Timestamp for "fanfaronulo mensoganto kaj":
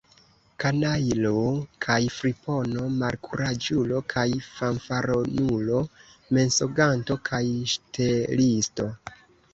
4.47-7.45